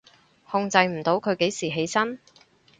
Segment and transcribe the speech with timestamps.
[0.49, 2.17] 控制唔到佢幾時起身？